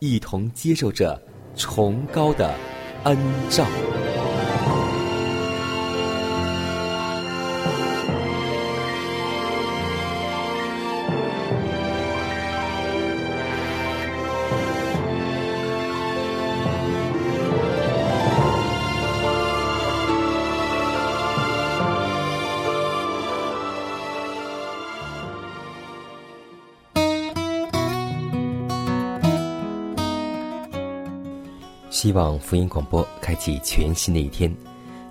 [0.00, 1.20] 一同接受着
[1.54, 2.54] 崇高的
[3.04, 3.16] 恩
[3.50, 3.66] 照。
[32.10, 34.52] 希望福音广播开启全新的一天，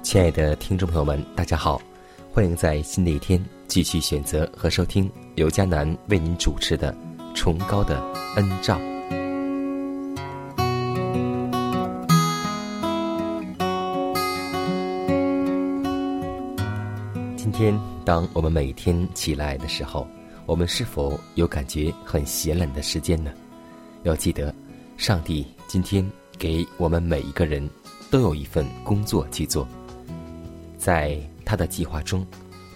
[0.04, 1.82] 亲爱的听众朋友们，大家好，
[2.30, 6.94] 欢迎在新的一天继续选择和收听由迦南为您主持的
[7.34, 8.04] 《崇高的
[8.36, 8.78] 恩照》。
[17.38, 20.06] 今天，当我们每天起来的时候，
[20.46, 23.32] 我们是否有感觉很闲懒的时间呢？
[24.04, 24.54] 要记得，
[24.98, 26.06] 上帝今天。
[26.40, 27.70] 给我们每一个人
[28.10, 29.68] 都有一份工作去做，
[30.78, 32.26] 在他的计划中，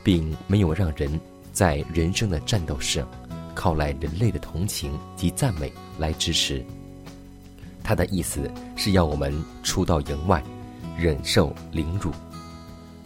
[0.03, 1.17] 并没有让人
[1.53, 3.07] 在人生的战斗上
[3.55, 6.63] 靠来人类的同情及赞美来支持。
[7.81, 10.43] 他的意思是要我们出到营外，
[10.97, 12.11] 忍受凌辱，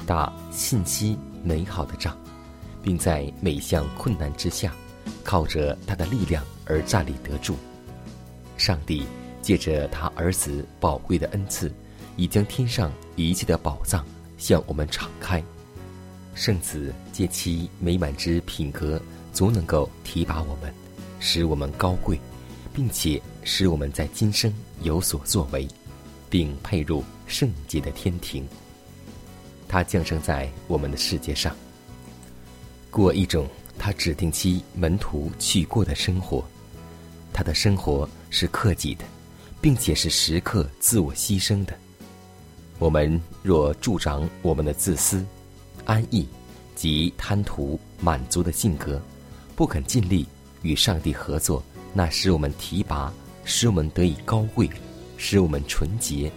[0.07, 2.17] 打信息美好的仗，
[2.81, 4.73] 并在每项困难之下，
[5.23, 7.56] 靠着他的力量而站立得住。
[8.57, 9.06] 上帝。
[9.47, 11.72] 借着他儿子宝贵的恩赐，
[12.18, 14.06] 已将天上一切的宝藏
[14.38, 15.41] 向我们敞开。
[16.35, 20.69] 圣子借其美满之品格，足能够提拔我们，
[21.22, 22.19] 使我们高贵，
[22.74, 25.66] 并且使我们在今生有所作为，
[26.29, 28.46] 并配入圣洁的天庭。
[29.66, 31.56] 他降生在我们的世界上，
[32.91, 33.47] 过一种
[33.79, 36.44] 他指定期门徒去过的生活。
[37.31, 39.06] 他的生活是克己的。
[39.62, 41.73] 并且是时刻自我牺牲的。
[42.79, 45.25] 我们若助长我们的自私、
[45.85, 46.28] 安逸
[46.75, 49.01] 及贪图满足的性格，
[49.56, 50.25] 不肯尽力
[50.62, 51.63] 与上帝合作，
[51.94, 53.12] 那使我们提拔，
[53.46, 54.69] 使我们得以高贵，
[55.17, 56.31] 使我们纯洁，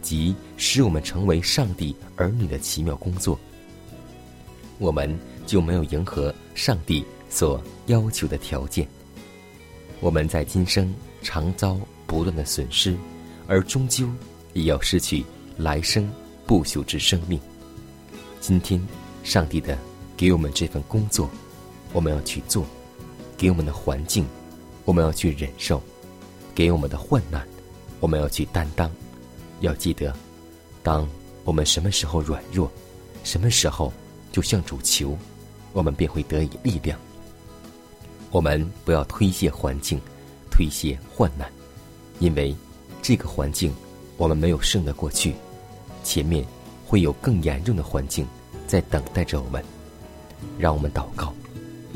[0.00, 3.38] 及使我们成为上帝儿女的奇妙工作，
[4.78, 5.14] 我们
[5.46, 8.88] 就没有迎合上帝所要求的条件。
[10.00, 11.78] 我们在今生常遭。
[12.12, 12.94] 不断的损失，
[13.46, 14.06] 而终究
[14.52, 15.24] 也要失去
[15.56, 16.06] 来生
[16.46, 17.40] 不朽之生命。
[18.38, 18.78] 今天，
[19.24, 19.78] 上帝的
[20.14, 21.30] 给我们这份工作，
[21.90, 22.64] 我们要去做；
[23.34, 24.26] 给我们的环境，
[24.84, 25.80] 我们要去忍受；
[26.54, 27.48] 给我们的患难，
[27.98, 28.90] 我们要去担当。
[29.60, 30.14] 要记得，
[30.82, 31.08] 当
[31.44, 32.70] 我们什么时候软弱，
[33.24, 33.90] 什么时候
[34.32, 35.16] 就向主求，
[35.72, 36.98] 我们便会得以力量。
[38.30, 39.98] 我们不要推卸环境，
[40.50, 41.50] 推卸患难。
[42.22, 42.54] 因为
[43.02, 43.72] 这个环境
[44.16, 45.34] 我们没有胜得过去，
[46.04, 46.44] 前面
[46.86, 48.24] 会有更严重的环境
[48.64, 49.60] 在等待着我们。
[50.56, 51.34] 让我们祷告，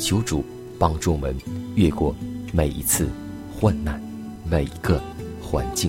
[0.00, 0.44] 求主
[0.80, 1.32] 帮助我们
[1.76, 2.12] 越过
[2.52, 3.08] 每一次
[3.56, 4.02] 患难，
[4.44, 5.00] 每一个
[5.40, 5.88] 环境。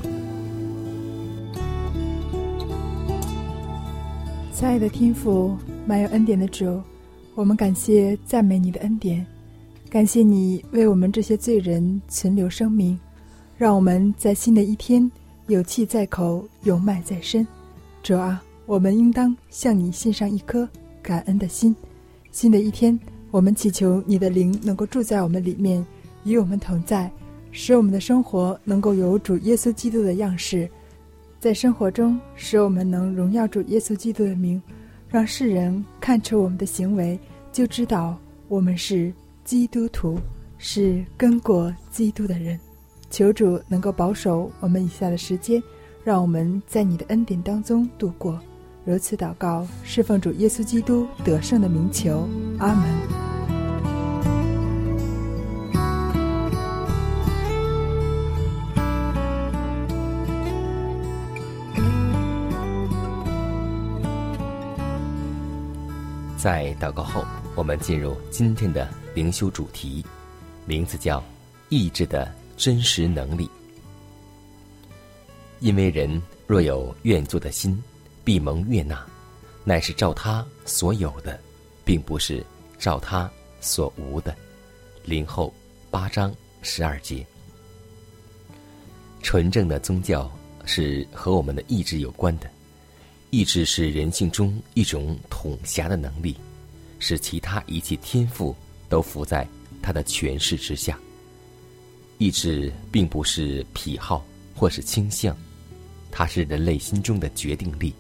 [4.53, 5.57] 亲爱的天父，
[5.88, 6.79] 满有恩典的主，
[7.33, 9.25] 我们感谢赞美你的恩典，
[9.89, 13.00] 感谢你为我们这些罪人存留生命。
[13.57, 15.12] 让我们在新的一天
[15.48, 17.45] 有气在口，有脉在身。
[18.04, 20.69] 主啊，我们应当向你献上一颗
[21.01, 21.75] 感恩的心。
[22.31, 22.98] 新的一天，
[23.31, 25.83] 我们祈求你的灵能够住在我们里面，
[26.24, 27.12] 与我们同在，
[27.51, 30.69] 使我们的生活能够有主耶稣基督的样式。
[31.39, 34.62] 在生活中，使我们能荣耀主耶稣基督的名，
[35.10, 37.19] 让世人看出我们的行为，
[37.51, 38.15] 就知道
[38.50, 39.12] 我们是
[39.44, 40.19] 基督徒，
[40.60, 42.60] 是跟过基督的人。
[43.17, 45.59] 求主能够保守我们以下的时间，
[46.03, 48.39] 让我们在你的恩典当中度过。
[48.85, 52.29] 如此祷告，侍奉主耶稣基督得胜的名求，
[52.59, 52.85] 阿门。
[66.37, 67.25] 在祷告后，
[67.55, 70.05] 我们进入今天的灵修主题，
[70.67, 71.23] 名字叫
[71.69, 73.50] “意志的真实能力”。
[75.62, 77.81] 因为人若有愿做的心，
[78.24, 79.06] 必蒙悦纳，
[79.63, 81.39] 乃是照他所有的，
[81.86, 82.45] 并不是
[82.77, 83.31] 照他
[83.62, 84.36] 所无的。
[85.06, 85.54] 灵后
[85.89, 87.25] 八章十二节。
[89.24, 90.30] 纯正的宗教
[90.65, 92.50] 是和我们的意志有关的。
[93.30, 96.38] 意志是人性中一种统辖的能力，
[97.00, 98.56] 使其他一切天赋
[98.88, 99.45] 都伏在
[99.81, 100.98] 他的权势之下。
[102.17, 104.25] 意志并不是癖好
[104.55, 105.37] 或是倾向，
[106.11, 107.93] 它是人类心中的决定力，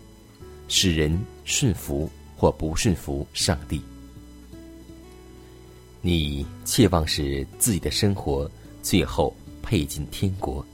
[0.67, 3.81] 使人顺服或不顺服上帝。
[6.01, 8.49] 你切望使自己的生活
[8.81, 10.65] 最后配进天国，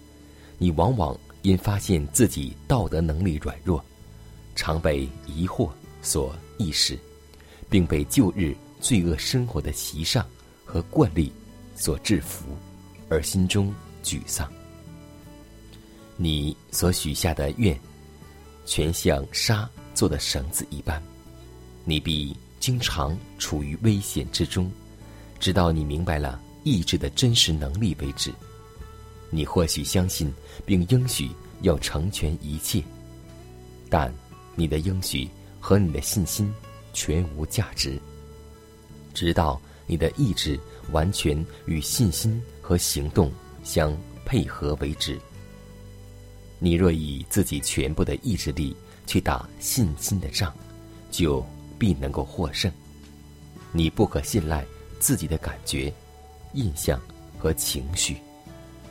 [0.57, 3.83] 你往往因发现自己道德能力软弱。
[4.55, 5.67] 常被疑惑
[6.03, 6.97] 所意识，
[7.71, 10.23] 并被旧日罪恶生活的习上
[10.63, 11.33] 和惯例
[11.75, 12.45] 所制服，
[13.13, 13.71] 而心中
[14.04, 14.51] 沮丧。
[16.18, 17.80] 你所许下的愿，
[18.65, 21.00] 全像沙做的绳子一般，
[21.86, 24.71] 你必经常处于危险之中，
[25.39, 28.33] 直到你明白了意志的真实能力为止。
[29.30, 30.33] 你或许相信
[30.65, 31.30] 并应许
[31.62, 32.83] 要成全一切，
[33.89, 34.12] 但。
[34.56, 35.27] 你的应许
[35.60, 36.54] 和你的信心
[36.94, 38.00] 全无价值，
[39.15, 40.60] 直到你的意志
[40.92, 43.31] 完全与信心和行动
[43.63, 43.95] 相
[44.25, 45.19] 配合为止。
[46.57, 48.75] 你若以自己全部的意志力
[49.06, 50.51] 去打信心的仗，
[51.12, 51.45] 就
[51.77, 52.71] 必能够获胜。
[53.71, 54.65] 你不可信赖
[55.00, 55.94] 自己的感觉、
[56.54, 57.00] 印象
[57.38, 58.18] 和情绪，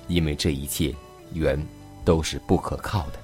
[0.07, 0.95] 因为这一切
[1.33, 1.61] 原
[2.05, 3.19] 都是不可靠的。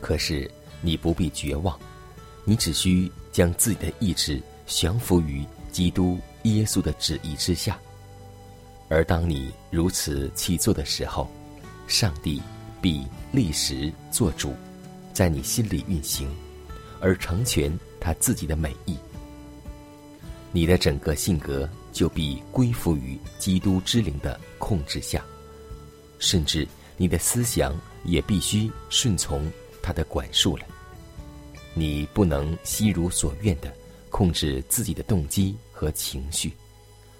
[0.00, 0.48] 可是。
[0.86, 1.80] 你不必绝望，
[2.44, 5.42] 你只需将自己的意志降服于
[5.72, 7.80] 基督耶稣的旨意之下。
[8.88, 11.28] 而当你如此去做的时候，
[11.86, 12.40] 上帝
[12.80, 14.54] 必立时做主，
[15.12, 16.28] 在你心里运行，
[17.00, 18.96] 而成全他自己的美意。
[20.52, 25.24] 你的整个性格就必归附于基督之灵的控制下，
[26.18, 29.50] 甚至你的思想也必须顺从
[29.82, 30.64] 他的管束了。
[31.74, 33.74] 你不能心如所愿的
[34.10, 36.52] 控制自己的动机和情绪，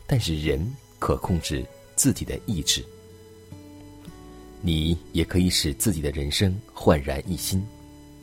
[0.07, 0.65] 但是人
[1.05, 1.62] 可控制
[1.95, 2.83] 自己的意志。
[4.62, 7.62] 你也可以使自己的人生焕然一新，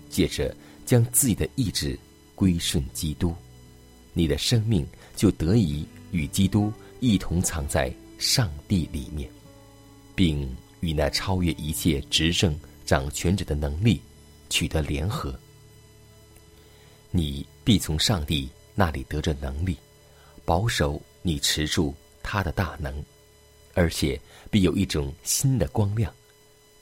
[0.10, 0.51] 借着
[0.83, 1.95] 将自己的意志
[2.33, 3.36] 归顺基督，
[4.13, 4.83] 你的生命
[5.16, 9.30] 就得以与基督一同藏在上帝里面，
[10.16, 10.50] 并
[10.80, 14.01] 与那超越一切执政掌权者的能力
[14.50, 15.40] 取得联合。
[17.11, 19.78] 你必从上帝那里得着能力，
[20.45, 23.04] 保守你持住他的大能，
[23.73, 26.13] 而且必有一种新的光亮，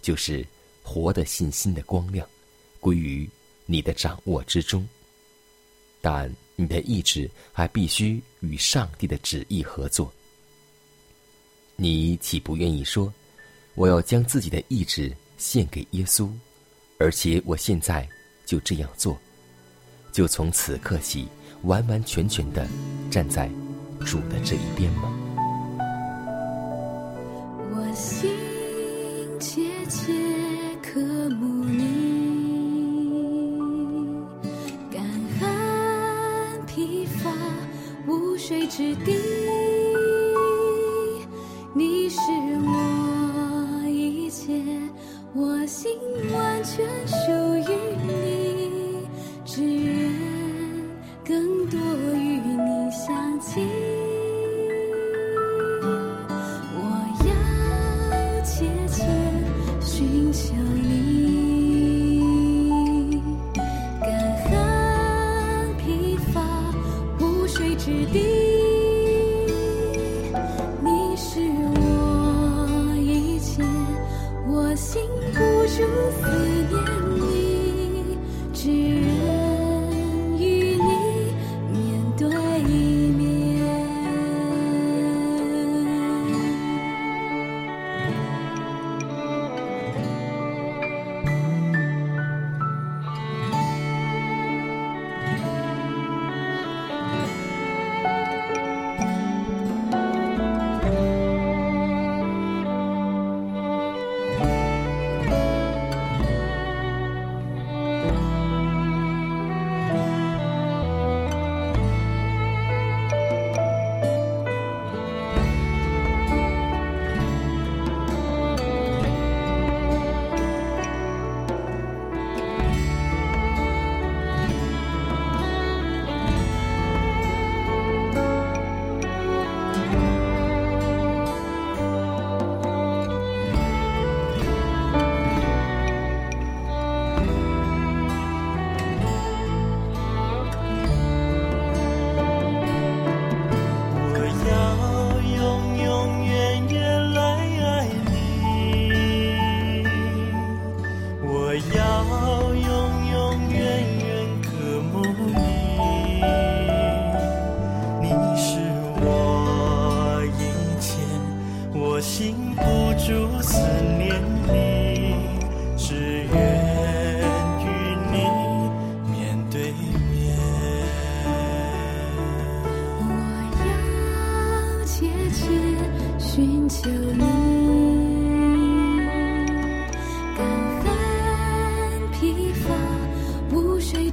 [0.01, 0.46] 就是
[0.84, 2.27] 活的信心的光亮，
[2.79, 3.29] 归于
[3.65, 4.88] 你的掌握之中。
[6.01, 10.12] 但你的意志还必须与上帝的旨意合作。
[11.75, 13.13] 你岂不愿意说
[13.75, 16.29] ：“我要将自己的意志献给耶稣，
[17.00, 18.08] 而且我现在
[18.46, 19.19] 就这样做。”
[20.12, 21.27] 就从此刻起，
[21.63, 22.65] 完完全全的
[23.12, 23.50] 站在
[24.05, 25.19] 主的这一边吗？
[28.00, 28.29] 心
[29.41, 30.13] 切切
[30.82, 31.01] 渴
[31.32, 31.84] 慕你，
[34.89, 35.03] 感
[35.41, 37.29] 恩疲乏
[38.08, 39.18] 无水之地，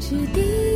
[0.09, 0.76] 之地，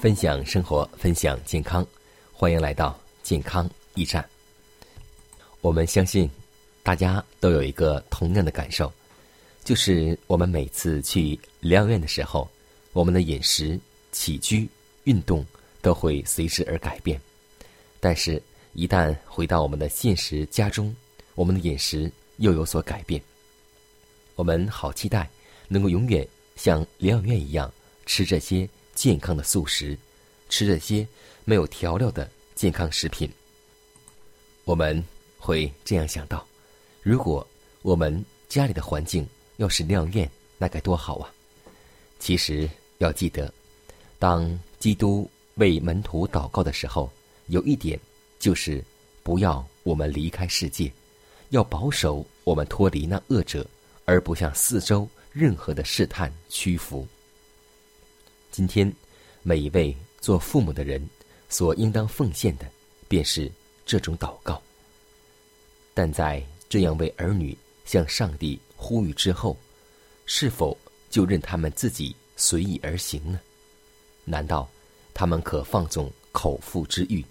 [0.00, 1.84] 分享生活，分享健康，
[2.32, 4.24] 欢迎来到健康驿站。
[5.60, 6.30] 我们相信，
[6.84, 8.92] 大家都有一个同样的感受，
[9.64, 12.48] 就是我们每次去疗养院的时候，
[12.92, 13.78] 我们的饮食、
[14.12, 14.68] 起居、
[15.02, 15.44] 运动
[15.82, 17.20] 都会随之而改变。
[17.98, 18.40] 但是，
[18.74, 20.94] 一旦回到我们的现实家中，
[21.34, 23.20] 我们的饮食又有所改变。
[24.36, 25.28] 我们好期待
[25.66, 26.24] 能够永远
[26.54, 27.68] 像疗养院一样
[28.06, 29.96] 吃这些健康的素食，
[30.48, 31.06] 吃这些
[31.44, 33.30] 没有调料的健康食品。
[34.64, 35.00] 我们
[35.38, 36.44] 会这样想到：
[37.00, 37.46] 如果
[37.82, 39.24] 我们家里的环境
[39.58, 41.32] 要是疗养院，那该多好啊！
[42.18, 42.68] 其实
[42.98, 43.54] 要记得，
[44.18, 47.08] 当基督为门徒祷告的时候，
[47.46, 47.96] 有一点
[48.40, 48.82] 就是
[49.22, 50.92] 不要我们离开世界，
[51.50, 53.64] 要保守我们脱离那恶者。
[54.10, 57.06] 而不向四周任何的试探屈服。
[58.58, 58.92] 今天，
[59.44, 61.00] 每一位做父母的人
[61.48, 62.68] 所应当奉献的，
[63.06, 63.48] 便是
[63.86, 64.60] 这种祷告。
[65.94, 69.56] 但在这样为儿女向上帝呼吁之后，
[70.26, 70.76] 是否
[71.08, 73.38] 就任他们自己随意而行呢？
[74.24, 74.68] 难道
[75.14, 77.24] 他们可放纵口腹之欲，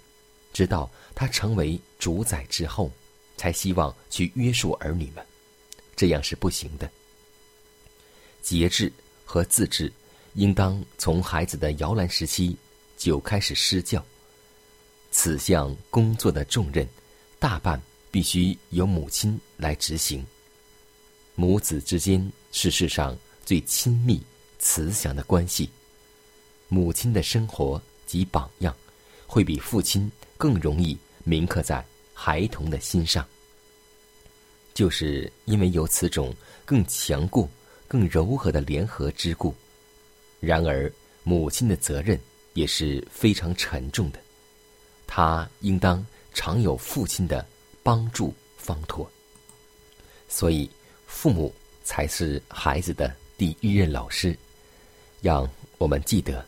[0.53, 2.89] 直到他成为主宰之后，
[3.35, 5.21] 才希望去约束儿女们？
[5.93, 6.89] 这样是不行的。
[8.41, 8.89] 节制
[9.25, 9.91] 和自制，
[10.37, 12.55] 应当从孩子的摇篮时期
[12.95, 14.03] 就开始施教。
[15.09, 16.87] 此项工作的重任，
[17.39, 20.23] 大半必须由母亲来执行。
[21.33, 24.21] 母子之间是世上最亲密、
[24.59, 25.67] 慈祥的关系。
[26.67, 28.75] 母亲的生活及榜样，
[29.25, 33.27] 会比父亲更容易铭刻在孩童的心上。
[34.75, 36.31] 就是因为有此种
[36.63, 37.49] 更强固、
[37.87, 39.55] 更柔和的联合之故，
[40.39, 40.91] 然而
[41.23, 42.19] 母亲的责任
[42.53, 44.19] 也是非常沉重的，
[45.05, 47.45] 她应当常有父亲的
[47.83, 49.09] 帮助方妥。
[50.27, 50.69] 所以，
[51.05, 54.37] 父母才是孩子的第一任老师。
[55.21, 56.45] 让我们记得，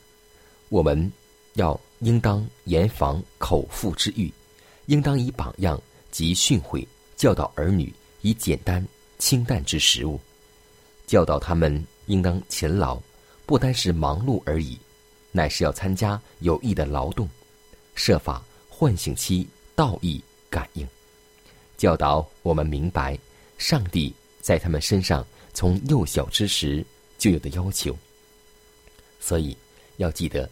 [0.69, 1.11] 我们
[1.53, 4.31] 要应当严防口腹之欲，
[4.85, 7.93] 应当以榜样及训诲教导儿女。
[8.21, 8.85] 以简单
[9.17, 10.19] 清淡之食物，
[11.07, 13.01] 教导他们应当勤劳，
[13.49, 14.77] 不单是忙碌而已，
[15.31, 17.27] 乃是要参加有益的劳动，
[17.95, 20.87] 设法唤醒其道义感应，
[21.75, 23.17] 教导我们明白
[23.57, 26.85] 上帝在他们身上从幼小之时
[27.17, 27.97] 就有的要求。
[29.19, 29.57] 所以
[29.97, 30.47] 要记得，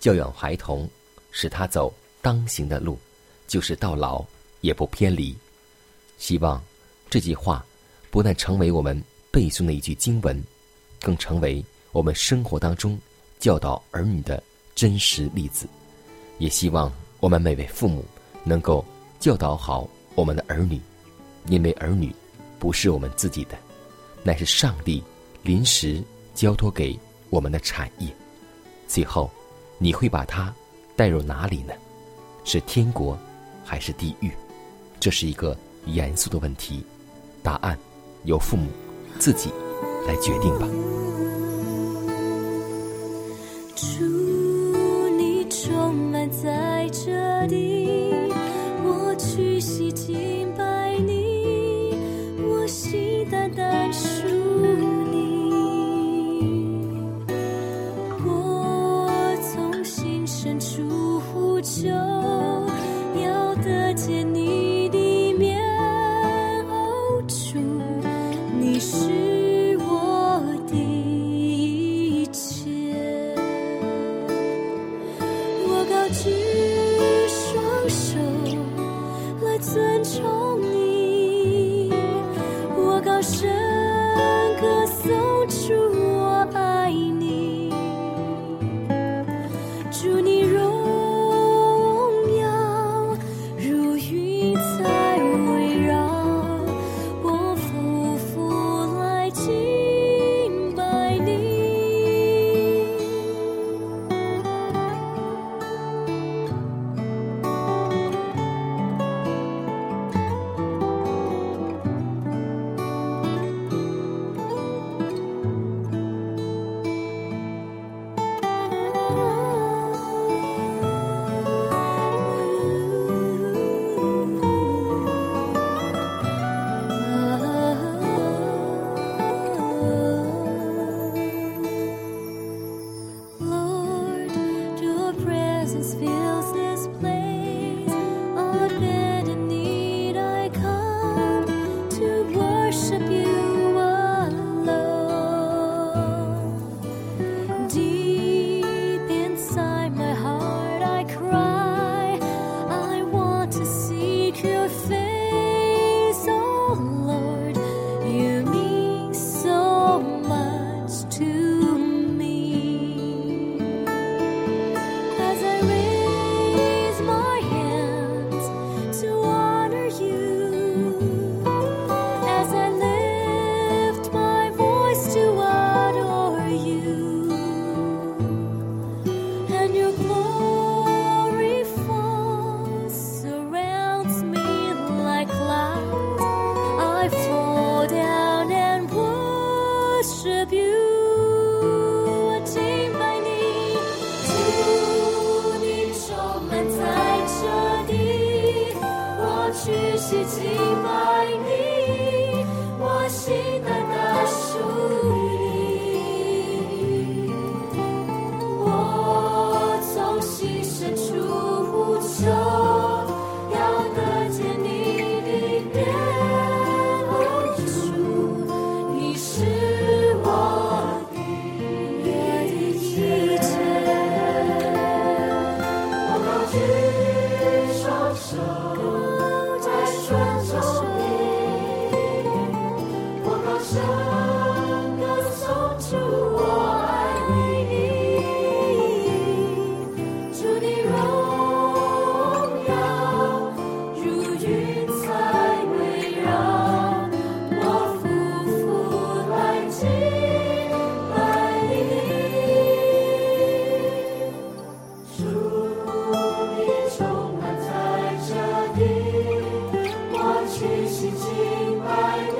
[0.00, 0.90] 教养孩童，
[1.30, 2.98] 使他走当行的路，
[3.46, 4.26] 就是到老
[4.62, 5.32] 也不偏离。
[6.18, 6.60] 希望。
[7.08, 7.64] 这句话
[8.10, 9.00] 不但成为我们
[9.30, 10.42] 背诵的一句经文，
[10.98, 12.98] 更成为我们生活当中
[13.38, 14.42] 教导儿女的
[14.74, 15.66] 真实例子。
[16.38, 18.04] 也希望我们每位父母
[18.42, 18.84] 能够
[19.20, 20.80] 教导好我们的儿女，
[21.46, 22.12] 因为儿女
[22.58, 23.56] 不是我们自己的，
[24.24, 25.02] 乃是上帝
[25.42, 26.02] 临时
[26.34, 26.98] 交托给
[27.30, 28.08] 我们的产业。
[28.88, 29.30] 最后，
[29.78, 30.52] 你会把他
[30.96, 31.72] 带入哪里呢？
[32.44, 33.16] 是天国
[33.64, 34.32] 还是地狱？
[34.98, 36.82] 这是一个严肃的问题。
[37.42, 37.78] 答案
[38.24, 38.68] 由父母
[39.18, 39.50] 自己
[40.06, 40.66] 来决定吧。
[43.82, 44.21] true.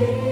[0.03, 0.32] You.